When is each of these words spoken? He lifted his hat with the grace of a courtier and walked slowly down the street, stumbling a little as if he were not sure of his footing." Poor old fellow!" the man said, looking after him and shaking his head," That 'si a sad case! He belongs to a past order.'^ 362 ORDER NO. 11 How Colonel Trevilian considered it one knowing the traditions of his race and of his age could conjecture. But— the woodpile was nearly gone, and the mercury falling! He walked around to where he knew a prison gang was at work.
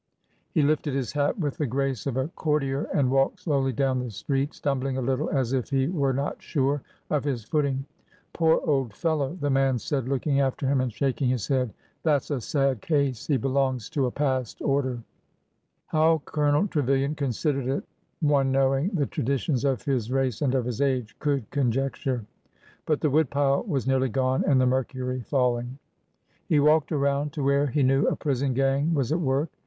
He 0.49 0.63
lifted 0.63 0.95
his 0.95 1.11
hat 1.13 1.37
with 1.37 1.57
the 1.57 1.67
grace 1.67 2.07
of 2.07 2.17
a 2.17 2.29
courtier 2.29 2.85
and 2.85 3.11
walked 3.11 3.41
slowly 3.41 3.71
down 3.71 3.99
the 3.99 4.09
street, 4.09 4.55
stumbling 4.55 4.97
a 4.97 5.01
little 5.03 5.29
as 5.29 5.53
if 5.53 5.69
he 5.69 5.89
were 5.89 6.11
not 6.11 6.41
sure 6.41 6.81
of 7.11 7.23
his 7.23 7.43
footing." 7.43 7.85
Poor 8.33 8.59
old 8.63 8.95
fellow!" 8.95 9.37
the 9.41 9.51
man 9.51 9.77
said, 9.77 10.09
looking 10.09 10.39
after 10.39 10.65
him 10.67 10.81
and 10.81 10.91
shaking 10.91 11.29
his 11.29 11.47
head," 11.47 11.71
That 12.01 12.23
'si 12.23 12.33
a 12.33 12.41
sad 12.41 12.81
case! 12.81 13.27
He 13.27 13.37
belongs 13.37 13.91
to 13.91 14.07
a 14.07 14.09
past 14.11 14.59
order.'^ 14.63 15.03
362 15.91 15.93
ORDER 15.93 15.93
NO. 15.93 16.13
11 16.13 16.15
How 16.15 16.21
Colonel 16.25 16.67
Trevilian 16.67 17.13
considered 17.15 17.67
it 17.67 17.83
one 18.21 18.51
knowing 18.51 18.89
the 18.95 19.05
traditions 19.05 19.63
of 19.63 19.83
his 19.83 20.11
race 20.11 20.41
and 20.41 20.55
of 20.55 20.65
his 20.65 20.81
age 20.81 21.15
could 21.19 21.47
conjecture. 21.51 22.25
But— 22.87 23.01
the 23.01 23.11
woodpile 23.11 23.65
was 23.67 23.85
nearly 23.85 24.09
gone, 24.09 24.43
and 24.47 24.59
the 24.59 24.65
mercury 24.65 25.21
falling! 25.21 25.77
He 26.47 26.59
walked 26.59 26.91
around 26.91 27.33
to 27.33 27.43
where 27.43 27.67
he 27.67 27.83
knew 27.83 28.07
a 28.07 28.15
prison 28.15 28.55
gang 28.55 28.95
was 28.95 29.11
at 29.11 29.19
work. 29.19 29.49